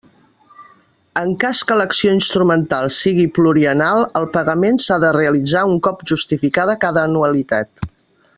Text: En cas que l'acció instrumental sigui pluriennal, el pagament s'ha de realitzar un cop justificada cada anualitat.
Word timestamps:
En 1.23 1.33
cas 1.43 1.59
que 1.71 1.75
l'acció 1.81 2.13
instrumental 2.19 2.89
sigui 2.95 3.27
pluriennal, 3.35 4.07
el 4.21 4.27
pagament 4.39 4.83
s'ha 4.87 4.99
de 5.05 5.13
realitzar 5.19 5.63
un 5.75 5.79
cop 5.89 6.03
justificada 6.15 6.79
cada 6.87 7.07
anualitat. 7.11 7.87